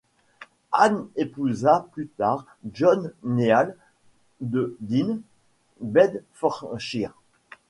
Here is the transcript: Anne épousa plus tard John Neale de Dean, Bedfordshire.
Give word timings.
Anne 0.71 1.05
épousa 1.15 1.85
plus 1.91 2.07
tard 2.07 2.47
John 2.71 3.13
Neale 3.21 3.77
de 4.39 4.75
Dean, 4.79 5.19
Bedfordshire. 5.79 7.13